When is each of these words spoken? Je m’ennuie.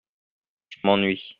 Je 0.69 0.79
m’ennuie. 0.83 1.23